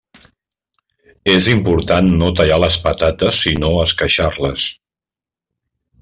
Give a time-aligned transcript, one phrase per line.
[1.33, 4.65] És important no tallar les patates sinó esqueixar-les.